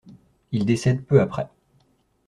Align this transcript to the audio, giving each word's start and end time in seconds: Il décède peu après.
Il 0.51 0.65
décède 0.65 1.05
peu 1.05 1.21
après. 1.21 1.47